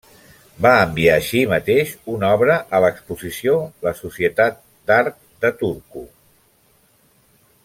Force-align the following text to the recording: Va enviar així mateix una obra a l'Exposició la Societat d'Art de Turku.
Va 0.65 0.69
enviar 0.85 1.17
així 1.17 1.41
mateix 1.51 1.91
una 2.15 2.31
obra 2.37 2.57
a 2.77 2.81
l'Exposició 2.85 3.61
la 3.89 3.95
Societat 4.03 4.61
d'Art 4.89 5.21
de 5.45 5.57
Turku. 5.63 6.07